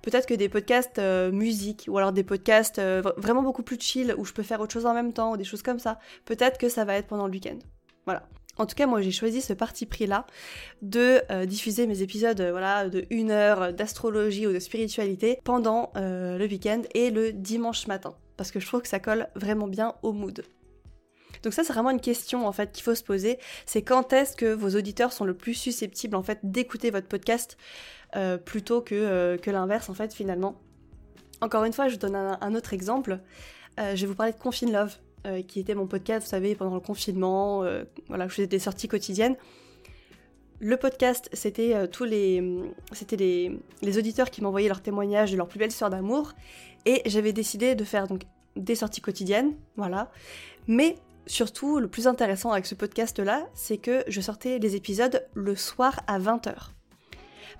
Peut-être 0.03 0.27
que 0.27 0.35
des 0.35 0.49
podcasts 0.49 0.99
euh, 0.99 1.31
musique, 1.31 1.87
ou 1.89 1.97
alors 1.97 2.13
des 2.13 2.25
podcasts 2.25 2.79
euh, 2.79 3.03
vraiment 3.17 3.43
beaucoup 3.43 3.63
plus 3.63 3.81
chill, 3.81 4.15
où 4.19 4.25
je 4.25 4.33
peux 4.33 4.43
faire 4.43 4.61
autre 4.61 4.73
chose 4.73 4.87
en 4.87 4.95
même 4.95 5.13
temps, 5.13 5.33
ou 5.33 5.37
des 5.37 5.45
choses 5.45 5.63
comme 5.63 5.79
ça. 5.79 5.99
Peut-être 6.25 6.59
que 6.59 6.69
ça 6.69 6.85
va 6.85 6.95
être 6.95 7.07
pendant 7.07 7.27
le 7.27 7.33
week-end. 7.33 7.59
Voilà. 8.05 8.29
En 8.59 8.67
tout 8.67 8.75
cas, 8.75 8.87
moi, 8.87 9.01
j'ai 9.01 9.13
choisi 9.13 9.41
ce 9.41 9.53
parti 9.53 9.87
pris-là 9.87 10.27
de 10.83 11.23
euh, 11.31 11.47
diffuser 11.47 11.87
mes 11.87 12.03
épisodes 12.03 12.41
voilà, 12.51 12.89
de 12.89 13.07
une 13.09 13.31
heure 13.31 13.73
d'astrologie 13.73 14.47
ou 14.47 14.53
de 14.53 14.59
spiritualité 14.59 15.39
pendant 15.45 15.91
le 15.95 16.45
week-end 16.47 16.83
et 16.95 17.11
le 17.11 17.33
dimanche 17.33 17.87
matin. 17.87 18.15
Parce 18.37 18.51
que 18.51 18.61
je 18.61 18.67
trouve 18.67 18.83
que 18.83 18.89
ça 18.89 18.99
colle 18.99 19.29
vraiment 19.37 19.69
bien 19.69 19.95
au 20.03 20.13
mood. 20.13 20.45
Donc 21.43 21.53
ça, 21.55 21.65
c'est 21.65 21.73
vraiment 21.73 21.91
une 21.91 22.01
question 22.01 22.47
en 22.47 22.53
fait 22.53 22.73
qu'il 22.73 22.83
faut 22.83 22.95
se 22.95 23.03
poser. 23.03 23.39
C'est 23.67 23.83
quand 23.83 24.13
est-ce 24.13 24.37
que 24.37 24.53
vos 24.53 24.71
auditeurs 24.77 25.13
sont 25.13 25.25
le 25.25 25.35
plus 25.35 25.55
susceptibles 25.55 26.17
en 26.17 26.23
fait 26.23 26.39
d'écouter 26.43 26.91
votre 26.91 27.09
podcast? 27.09 27.57
Plutôt 28.45 28.81
que, 28.83 29.37
que 29.37 29.51
l'inverse 29.51 29.89
en 29.89 29.95
fait 29.95 30.13
finalement. 30.13 30.61
Encore 31.41 31.65
une 31.65 31.73
fois, 31.73 31.89
je 31.89 31.95
vous 31.95 32.01
donne 32.01 32.15
un, 32.17 32.55
autre 32.55 32.73
exemple. 32.73 33.19
je 33.79 34.01
vais 34.01 34.07
vous 34.07 34.15
parler 34.15 34.33
de 34.33 34.39
Confine 34.39 34.73
Love. 34.73 34.97
Euh, 35.25 35.41
qui 35.41 35.61
était 35.61 35.77
mon 35.77 35.87
podcast, 35.87 36.27
vous 36.27 36.31
savez, 36.31 36.57
pendant 36.57 36.75
le 36.75 36.81
confinement, 36.81 37.63
euh, 37.63 37.85
voilà, 38.09 38.27
je 38.27 38.35
faisais 38.35 38.49
des 38.49 38.59
sorties 38.59 38.89
quotidiennes. 38.89 39.37
Le 40.59 40.77
podcast, 40.77 41.29
c'était 41.33 41.77
euh, 41.77 41.87
tous 41.87 42.03
les, 42.03 42.43
c'était 42.91 43.15
les, 43.15 43.61
les, 43.83 43.99
auditeurs 43.99 44.31
qui 44.31 44.43
m'envoyaient 44.43 44.67
leurs 44.67 44.83
témoignages 44.83 45.31
de 45.31 45.37
leur 45.37 45.47
plus 45.47 45.61
belle 45.61 45.69
histoire 45.69 45.91
d'amour, 45.91 46.33
et 46.87 47.03
j'avais 47.07 47.33
décidé 47.33 47.77
de 47.77 47.85
faire 47.85 48.09
donc 48.09 48.23
des 48.57 48.75
sorties 48.75 49.01
quotidiennes, 49.01 49.55
voilà. 49.77 50.11
Mais 50.67 50.97
surtout, 51.27 51.79
le 51.79 51.87
plus 51.87 52.09
intéressant 52.09 52.51
avec 52.51 52.67
ce 52.67 52.75
podcast-là, 52.75 53.47
c'est 53.55 53.79
que 53.79 54.03
je 54.09 54.21
sortais 54.21 54.59
les 54.59 54.75
épisodes 54.75 55.25
le 55.35 55.55
soir 55.55 56.01
à 56.09 56.19
20h. 56.19 56.71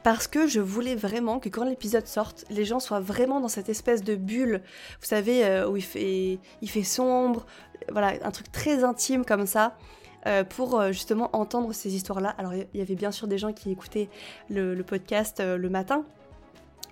Parce 0.03 0.27
que 0.27 0.47
je 0.47 0.61
voulais 0.61 0.95
vraiment 0.95 1.39
que 1.39 1.49
quand 1.49 1.65
l'épisode 1.65 2.07
sorte, 2.07 2.45
les 2.51 2.65
gens 2.65 2.81
soient 2.81 3.01
vraiment 3.01 3.41
dans 3.41 3.49
cette 3.49 3.69
espèce 3.69 4.03
de 4.03 4.15
bulle, 4.15 4.63
vous 5.01 5.07
savez, 5.07 5.45
euh, 5.45 5.69
où 5.69 5.77
il 5.77 5.83
fait, 5.83 6.39
sombre, 6.83 7.47
voilà, 7.91 8.15
un 8.23 8.31
truc 8.31 8.51
très 8.53 8.85
intime 8.85 9.25
comme 9.25 9.47
ça. 9.47 9.77
Euh, 10.25 10.45
pour 10.45 10.79
euh, 10.79 10.93
justement 10.93 11.31
entendre 11.33 11.73
ces 11.73 11.97
histoires-là. 11.97 12.33
Alors 12.39 12.55
il 12.55 12.69
y 12.75 12.81
avait 12.81 12.95
bien 12.95 13.11
sûr 13.11 13.27
des 13.27 13.39
gens 13.39 13.53
qui 13.53 13.73
écoutaient 13.73 14.09
le, 14.49 14.81
podcast 14.83 15.43
le 15.45 15.69
matin, 15.69 16.05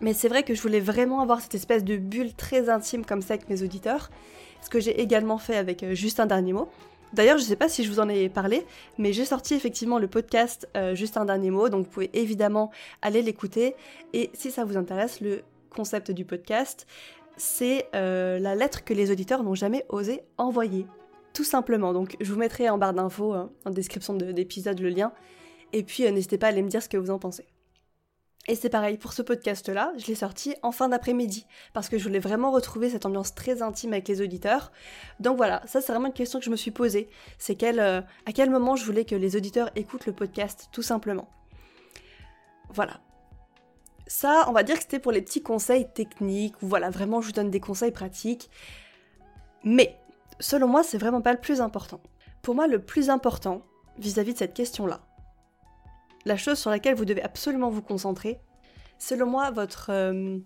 mais 0.01 0.15
c'est 0.15 0.27
vrai 0.27 0.43
que 0.43 0.53
je 0.53 0.61
voulais 0.61 0.81
vraiment 0.81 1.21
avoir 1.21 1.41
cette 1.41 1.55
espèce 1.55 1.85
de 1.85 1.97
bulle 1.97 2.35
très 2.35 2.69
intime 2.69 3.05
comme 3.05 3.23
ça 3.23 3.35
avec 3.35 3.49
mes 3.49 3.63
auditeurs, 3.63 4.11
ce 4.63 4.69
que 4.69 4.81
j'ai 4.81 5.01
également 5.01 5.39
fait 5.39 5.57
avec 5.57 5.93
Juste 5.93 6.19
un 6.19 6.27
dernier 6.27 6.55
mot. 6.55 6.69
D'ailleurs, 7.13 7.39
je 7.39 7.43
ne 7.43 7.49
sais 7.49 7.57
pas 7.57 7.69
si 7.69 7.83
je 7.83 7.91
vous 7.91 8.01
en 8.01 8.09
ai 8.09 8.29
parlé, 8.29 8.67
mais 8.99 9.13
j'ai 9.13 9.25
sorti 9.25 9.55
effectivement 9.55 9.99
le 9.99 10.07
podcast 10.07 10.69
euh, 10.77 10.95
Juste 10.95 11.17
un 11.17 11.25
dernier 11.25 11.51
mot, 11.51 11.69
donc 11.69 11.87
vous 11.87 11.91
pouvez 11.91 12.11
évidemment 12.13 12.71
aller 13.03 13.23
l'écouter. 13.23 13.75
Et 14.13 14.31
si 14.35 14.51
ça 14.51 14.65
vous 14.65 14.77
intéresse, 14.77 15.21
le 15.21 15.43
concept 15.71 16.11
du 16.11 16.25
podcast, 16.25 16.87
c'est 17.37 17.89
euh, 17.95 18.39
la 18.39 18.55
lettre 18.55 18.85
que 18.85 18.95
les 18.95 19.11
auditeurs 19.11 19.43
n'ont 19.43 19.55
jamais 19.55 19.85
osé 19.89 20.23
envoyer. 20.39 20.87
Tout 21.33 21.45
simplement. 21.45 21.93
Donc 21.93 22.17
je 22.21 22.33
vous 22.33 22.39
mettrai 22.39 22.69
en 22.69 22.79
barre 22.79 22.95
d'infos, 22.95 23.33
hein, 23.33 23.51
en 23.65 23.71
description 23.71 24.15
de 24.15 24.27
l'épisode, 24.27 24.79
le 24.81 24.91
lien. 24.91 25.13
Et 25.73 25.83
puis 25.83 26.07
euh, 26.07 26.11
n'hésitez 26.11 26.39
pas 26.39 26.47
à 26.47 26.51
aller 26.51 26.63
me 26.63 26.69
dire 26.69 26.83
ce 26.83 26.89
que 26.89 26.97
vous 26.97 27.11
en 27.11 27.19
pensez. 27.19 27.47
Et 28.51 28.57
c'est 28.57 28.69
pareil, 28.69 28.99
pour 28.99 29.13
ce 29.13 29.23
podcast-là, 29.23 29.93
je 29.97 30.09
l'ai 30.09 30.17
sorti 30.17 30.57
en 30.65 30.73
fin 30.73 30.89
d'après-midi, 30.89 31.47
parce 31.73 31.89
que 31.89 31.99
je 31.99 32.03
voulais 32.03 32.19
vraiment 32.19 32.51
retrouver 32.51 32.91
cette 32.91 33.07
ambiance 33.07 33.33
très 33.33 33.63
intime 33.63 33.93
avec 33.93 34.09
les 34.09 34.23
auditeurs. 34.23 34.73
Donc 35.21 35.37
voilà, 35.37 35.63
ça 35.67 35.81
c'est 35.81 35.93
vraiment 35.93 36.09
une 36.09 36.13
question 36.13 36.41
que 36.41 36.45
je 36.45 36.51
me 36.51 36.57
suis 36.57 36.73
posée, 36.73 37.09
c'est 37.39 37.63
euh, 37.63 38.03
à 38.27 38.33
quel 38.33 38.51
moment 38.51 38.75
je 38.75 38.85
voulais 38.85 39.05
que 39.05 39.15
les 39.15 39.37
auditeurs 39.37 39.71
écoutent 39.77 40.07
le 40.07 40.13
podcast, 40.13 40.69
tout 40.73 40.83
simplement. 40.83 41.29
Voilà. 42.71 42.99
Ça, 44.09 44.47
on 44.49 44.53
va 44.53 44.65
dire 44.65 44.75
que 44.75 44.83
c'était 44.83 44.99
pour 44.99 45.13
les 45.13 45.23
petits 45.23 45.43
conseils 45.43 45.87
techniques, 45.89 46.61
où 46.61 46.67
voilà, 46.67 46.91
vraiment 46.91 47.21
je 47.21 47.29
vous 47.29 47.33
donne 47.33 47.53
des 47.53 47.61
conseils 47.61 47.93
pratiques. 47.93 48.51
Mais, 49.63 49.97
selon 50.41 50.67
moi, 50.67 50.83
c'est 50.83 50.99
vraiment 50.99 51.21
pas 51.21 51.35
le 51.35 51.41
plus 51.41 51.61
important. 51.61 52.01
Pour 52.43 52.57
moi, 52.57 52.67
le 52.67 52.83
plus 52.83 53.11
important, 53.11 53.63
vis 53.97 54.19
à 54.19 54.25
-vis 54.25 54.33
de 54.33 54.39
cette 54.39 54.55
question-là, 54.55 55.03
la 56.25 56.37
chose 56.37 56.59
sur 56.59 56.71
laquelle 56.71 56.95
vous 56.95 57.05
devez 57.05 57.23
absolument 57.23 57.71
vous 57.71 57.83
concentrer, 57.83 58.41
selon 58.99 59.27
moi, 59.27 59.51
votre, 59.51 59.91
euh, 59.91 60.39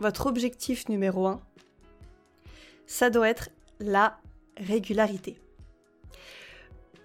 votre 0.00 0.26
objectif 0.26 0.88
numéro 0.88 1.26
un, 1.26 1.40
ça 2.86 3.10
doit 3.10 3.28
être 3.28 3.50
la 3.80 4.18
régularité. 4.58 5.38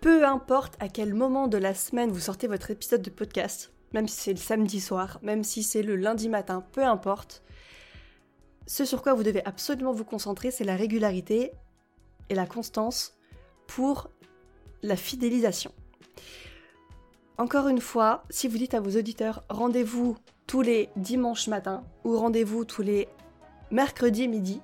Peu 0.02 0.26
importe 0.26 0.76
à 0.80 0.90
quel 0.90 1.14
moment 1.14 1.48
de 1.48 1.58
la 1.58 1.74
semaine 1.74 2.12
vous 2.12 2.20
sortez 2.20 2.48
votre 2.48 2.72
épisode 2.72 3.02
de 3.02 3.10
podcast, 3.10 3.74
même 3.94 4.08
si 4.08 4.18
c'est 4.18 4.32
le 4.32 4.38
samedi 4.38 4.80
soir, 4.80 5.20
même 5.22 5.44
si 5.44 5.64
c'est 5.64 5.82
le 5.82 5.96
lundi 5.96 6.30
matin, 6.30 6.66
peu 6.74 6.84
importe, 6.84 7.42
ce 8.68 8.84
sur 8.84 9.02
quoi 9.02 9.14
vous 9.14 9.24
devez 9.24 9.44
absolument 9.46 9.94
vous 9.94 10.04
concentrer, 10.04 10.52
c'est 10.52 10.66
la 10.66 10.76
régularité 10.76 11.52
et 12.30 12.36
la 12.36 12.46
constance 12.46 13.18
pour 13.66 14.10
la 14.84 14.98
fidélisation. 14.98 15.74
Encore 17.40 17.68
une 17.68 17.82
fois, 17.82 18.24
si 18.32 18.48
vous 18.48 18.58
dites 18.58 18.74
à 18.74 18.80
vos 18.80 18.98
auditeurs 18.98 19.44
rendez-vous 19.48 20.18
tous 20.48 20.62
les 20.62 20.90
dimanches 20.96 21.48
matins 21.48 21.84
ou 22.04 22.18
rendez-vous 22.18 22.66
tous 22.66 22.82
les 22.82 23.08
mercredis 23.70 24.28
midi, 24.28 24.60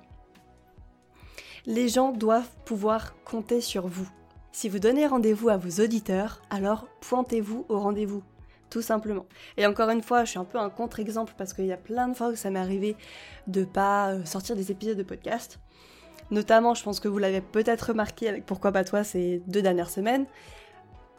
les 1.66 1.88
gens 1.88 2.10
doivent 2.10 2.50
pouvoir 2.64 3.14
compter 3.24 3.60
sur 3.60 3.86
vous. 3.86 4.08
Si 4.50 4.68
vous 4.68 4.80
donnez 4.80 5.06
rendez-vous 5.06 5.50
à 5.50 5.56
vos 5.56 5.82
auditeurs, 5.82 6.42
alors 6.50 6.88
pointez-vous 7.00 7.64
au 7.68 7.78
rendez-vous, 7.78 8.24
tout 8.70 8.82
simplement. 8.82 9.26
Et 9.56 9.66
encore 9.66 9.90
une 9.90 10.02
fois, 10.02 10.24
je 10.24 10.30
suis 10.30 10.40
un 10.40 10.44
peu 10.44 10.58
un 10.58 10.68
contre-exemple 10.68 11.34
parce 11.38 11.54
qu'il 11.54 11.66
y 11.66 11.72
a 11.72 11.76
plein 11.76 12.08
de 12.08 12.14
fois 12.14 12.30
où 12.30 12.34
ça 12.34 12.50
m'est 12.50 12.58
arrivé 12.58 12.96
de 13.46 13.64
pas 13.64 14.10
euh, 14.10 14.24
sortir 14.24 14.56
des 14.56 14.72
épisodes 14.72 14.98
de 14.98 15.04
podcast. 15.04 15.60
Notamment, 16.32 16.74
je 16.74 16.82
pense 16.82 16.98
que 16.98 17.06
vous 17.06 17.18
l'avez 17.18 17.40
peut-être 17.40 17.90
remarqué 17.90 18.28
avec 18.28 18.46
Pourquoi 18.46 18.72
pas 18.72 18.82
toi 18.82 19.04
ces 19.04 19.42
deux 19.46 19.62
dernières 19.62 19.90
semaines. 19.90 20.26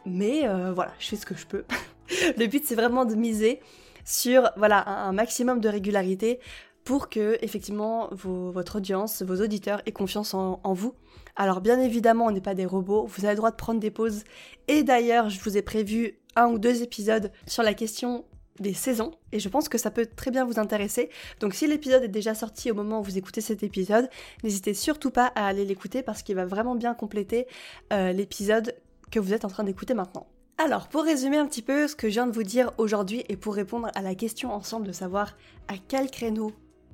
Mais 0.06 0.46
euh, 0.46 0.72
voilà, 0.72 0.92
je 0.98 1.08
fais 1.08 1.16
ce 1.16 1.26
que 1.26 1.36
je 1.36 1.46
peux. 1.46 1.64
le 2.38 2.46
but, 2.46 2.64
c'est 2.64 2.76
vraiment 2.76 3.04
de 3.04 3.14
miser 3.14 3.60
sur 4.04 4.48
voilà, 4.56 4.88
un, 4.88 5.12
maximum 5.12 5.60
de 5.60 5.68
régularité 5.68 6.38
pour 6.84 7.08
que 7.08 7.36
effectivement 7.42 8.08
votre 8.12 8.76
audience, 8.76 9.22
vos 9.22 9.42
auditeurs 9.42 9.82
aient 9.86 9.92
confiance 9.92 10.32
en, 10.32 10.60
vous. 10.72 10.94
Alors 11.34 11.60
bien 11.60 11.80
évidemment, 11.80 12.26
on 12.26 12.30
n'est 12.30 12.40
pas 12.40 12.54
des 12.54 12.64
robots, 12.64 13.06
vous 13.06 13.24
avez 13.24 13.34
le 13.34 13.38
droit 13.38 13.50
de 13.50 13.56
prendre 13.56 13.80
des 13.80 13.90
pauses. 13.90 14.22
Et 14.68 14.84
d'ailleurs, 14.84 15.28
je 15.28 15.40
vous 15.40 15.56
ai 15.56 15.62
prévu 15.62 16.20
un 16.36 16.46
ou 16.46 16.60
deux 16.60 16.82
épisodes 16.82 17.32
sur 17.48 17.64
la 17.64 17.74
question 17.74 18.24
des 18.60 18.72
saisons 18.72 19.10
et 19.32 19.40
je 19.40 19.48
pense 19.48 19.68
que 19.68 19.76
ça 19.76 19.90
peut 19.90 20.06
très 20.06 20.30
bien 20.30 20.44
vous 20.44 20.60
intéresser. 20.60 21.10
Donc 21.40 21.54
si 21.54 21.66
l'épisode 21.66 22.04
est 22.04 22.08
déjà 22.08 22.34
sorti 22.34 22.70
au 22.70 22.74
moment 22.74 23.00
où 23.00 23.02
vous 23.02 23.18
écoutez 23.18 23.40
cet 23.40 23.64
épisode, 23.64 24.08
n'hésitez 24.44 24.72
surtout 24.72 25.10
pas 25.10 25.32
à 25.34 25.46
aller 25.46 25.64
l'écouter 25.64 26.02
parce 26.02 26.22
qu'il 26.22 26.36
va 26.36 26.46
vraiment 26.46 26.76
bien 26.76 26.94
compléter 26.94 27.46
euh, 27.92 28.12
l'épisode 28.12 28.74
que 29.10 29.20
vous 29.20 29.32
êtes 29.32 29.44
en 29.44 29.48
train 29.48 29.64
d'écouter 29.64 29.94
maintenant. 29.94 30.26
Alors, 30.58 30.88
pour 30.88 31.04
résumer 31.04 31.36
un 31.36 31.46
petit 31.46 31.62
peu 31.62 31.86
ce 31.86 31.94
que 31.94 32.08
je 32.08 32.14
viens 32.14 32.26
de 32.26 32.32
vous 32.32 32.42
dire 32.42 32.72
aujourd'hui 32.78 33.24
et 33.28 33.36
pour 33.36 33.54
répondre 33.54 33.90
à 33.94 34.00
la 34.02 34.14
question 34.14 34.52
ensemble 34.52 34.86
de 34.86 34.92
savoir 34.92 35.36
à 35.68 35.74
quel 35.76 36.10
créneau 36.10 36.52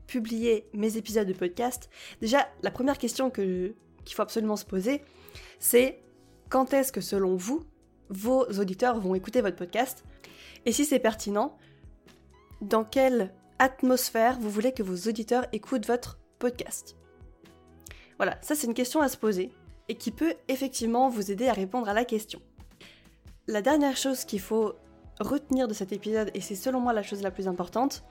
publier 0.08 0.68
mes 0.74 0.96
épisodes 0.96 1.28
de 1.28 1.32
podcast, 1.32 1.88
déjà, 2.20 2.48
la 2.62 2.72
première 2.72 2.98
question 2.98 3.30
qu'il 3.30 3.74
faut 4.10 4.22
absolument 4.22 4.56
se 4.56 4.64
poser, 4.64 5.02
c'est 5.60 6.02
quand 6.48 6.74
est-ce 6.74 6.92
que 6.92 7.00
selon 7.00 7.36
vous, 7.36 7.62
vos 8.08 8.44
auditeurs 8.58 9.00
vont 9.00 9.14
écouter 9.14 9.40
votre 9.40 9.56
podcast? 9.56 10.04
Et 10.66 10.72
si 10.72 10.84
c'est 10.84 10.98
pertinent, 10.98 11.56
dans 12.60 12.84
quelle 12.84 13.32
atmosphère 13.58 14.38
vous 14.40 14.50
voulez 14.50 14.72
que 14.72 14.82
vos 14.82 15.08
auditeurs 15.08 15.46
écoutent 15.52 15.86
votre 15.86 16.18
podcast? 16.40 16.96
Voilà, 18.16 18.38
ça 18.42 18.54
c'est 18.54 18.66
une 18.66 18.74
question 18.74 19.00
à 19.00 19.08
se 19.08 19.16
poser 19.16 19.52
et 19.88 19.96
qui 19.96 20.10
peut 20.10 20.34
effectivement 20.48 21.08
vous 21.08 21.30
aider 21.30 21.48
à 21.48 21.52
répondre 21.52 21.88
à 21.88 21.94
la 21.94 22.04
question. 22.04 22.40
La 23.48 23.62
dernière 23.62 23.96
chose 23.96 24.24
qu'il 24.24 24.40
faut 24.40 24.74
retenir 25.20 25.68
de 25.68 25.74
cet 25.74 25.92
épisode, 25.92 26.30
et 26.34 26.40
c'est 26.40 26.54
selon 26.54 26.80
moi 26.80 26.92
la 26.92 27.02
chose 27.02 27.22
la 27.22 27.30
plus 27.30 27.48
importante, 27.48 28.04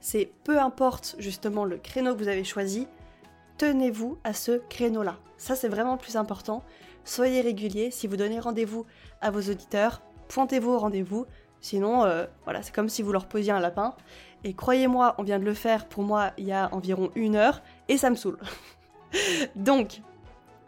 c'est 0.00 0.30
peu 0.44 0.58
importe 0.58 1.16
justement 1.18 1.64
le 1.64 1.76
créneau 1.76 2.14
que 2.14 2.18
vous 2.18 2.28
avez 2.28 2.44
choisi, 2.44 2.86
tenez-vous 3.58 4.18
à 4.24 4.32
ce 4.32 4.60
créneau-là. 4.68 5.18
Ça 5.36 5.56
c'est 5.56 5.68
vraiment 5.68 5.96
plus 5.96 6.16
important. 6.16 6.62
Soyez 7.04 7.40
régulier, 7.40 7.90
si 7.90 8.06
vous 8.06 8.16
donnez 8.16 8.40
rendez-vous 8.40 8.86
à 9.20 9.30
vos 9.30 9.40
auditeurs, 9.40 10.02
pointez-vous 10.28 10.70
au 10.70 10.78
rendez-vous, 10.78 11.26
sinon 11.60 12.04
euh, 12.04 12.26
voilà, 12.44 12.62
c'est 12.62 12.74
comme 12.74 12.88
si 12.88 13.02
vous 13.02 13.12
leur 13.12 13.26
posiez 13.26 13.52
un 13.52 13.60
lapin. 13.60 13.94
Et 14.44 14.54
croyez-moi, 14.54 15.14
on 15.18 15.22
vient 15.22 15.38
de 15.38 15.44
le 15.44 15.54
faire 15.54 15.86
pour 15.86 16.02
moi 16.02 16.32
il 16.38 16.44
y 16.44 16.52
a 16.52 16.72
environ 16.72 17.10
une 17.14 17.36
heure, 17.36 17.62
et 17.88 17.98
ça 17.98 18.10
me 18.10 18.16
saoule. 18.16 18.38
Donc, 19.56 20.02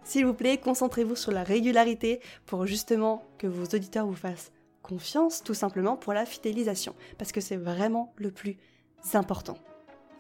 s'il 0.05 0.27
vous 0.27 0.35
plaît, 0.35 0.59
concentrez-vous 0.59 1.17
sur 1.17 1.33
la 1.33 1.43
régularité 1.43 2.21
pour 2.47 2.67
justement 2.67 3.25
que 3.39 3.47
vos 3.47 3.65
auditeurs 3.65 4.07
vous 4.07 4.15
fassent 4.15 4.53
confiance, 4.83 5.43
tout 5.43 5.55
simplement 5.55 5.97
pour 5.97 6.13
la 6.13 6.27
fidélisation, 6.27 6.95
parce 7.19 7.33
que 7.33 7.41
c'est 7.41 7.57
vraiment 7.57 8.13
le 8.17 8.31
plus 8.31 8.57
important. 9.15 9.57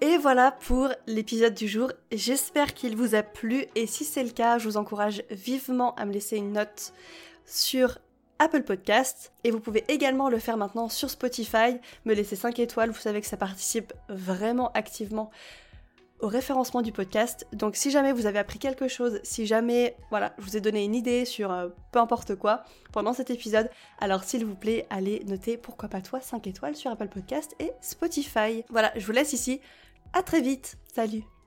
Et 0.01 0.17
voilà 0.17 0.53
pour 0.53 0.89
l'épisode 1.07 1.55
du 1.55 1.69
jour. 1.69 1.93
J'espère 2.11 2.73
qu'il 2.73 2.97
vous 2.97 3.15
a 3.15 3.23
plu 3.23 3.67
et 3.75 3.87
si 3.87 4.05
c'est 4.05 4.25
le 4.25 4.31
cas, 4.31 4.59
je 4.59 4.67
vous 4.67 4.79
encourage 4.79 5.23
vivement 5.31 5.95
à 5.97 6.07
me 6.07 6.13
laisser 6.13 6.37
une 6.37 6.53
note 6.53 6.95
sur 7.45 7.99
Apple 8.39 8.63
Podcast 8.63 9.35
et 9.45 9.51
vous 9.51 9.61
pouvez 9.61 9.85
également 9.89 10.31
le 10.31 10.39
faire 10.39 10.57
maintenant 10.57 10.89
sur 10.89 11.11
Spotify, 11.11 11.77
me 12.07 12.15
laisser 12.15 12.37
5 12.37 12.59
étoiles, 12.61 12.91
vous 12.91 12.99
savez 12.99 13.21
que 13.21 13.27
ça 13.27 13.37
participe 13.37 13.93
vraiment 14.09 14.73
activement 14.73 15.31
au 16.21 16.29
référencement 16.29 16.83
du 16.83 16.93
podcast. 16.93 17.47
Donc 17.53 17.77
si 17.77 17.91
jamais 17.91 18.13
vous 18.13 18.27
avez 18.27 18.39
appris 18.39 18.59
quelque 18.59 18.89
chose, 18.89 19.21
si 19.23 19.47
jamais 19.47 19.97
voilà, 20.11 20.33
je 20.39 20.45
vous 20.45 20.57
ai 20.57 20.61
donné 20.61 20.85
une 20.85 20.95
idée 20.95 21.25
sur 21.25 21.51
euh, 21.51 21.69
peu 21.93 21.99
importe 21.99 22.35
quoi 22.35 22.65
pendant 22.93 23.13
cet 23.13 23.31
épisode, 23.31 23.71
alors 24.01 24.25
s'il 24.25 24.45
vous 24.45 24.55
plaît, 24.57 24.87
allez 24.91 25.23
noter 25.27 25.57
pourquoi 25.57 25.89
pas 25.89 26.01
toi 26.01 26.21
5 26.21 26.47
étoiles 26.47 26.77
sur 26.77 26.91
Apple 26.91 27.09
Podcast 27.09 27.55
et 27.59 27.73
Spotify. 27.81 28.65
Voilà, 28.69 28.93
je 28.97 29.07
vous 29.07 29.13
laisse 29.13 29.33
ici. 29.33 29.61
À 30.13 30.23
très 30.23 30.41
vite. 30.41 30.77
Salut. 30.93 31.40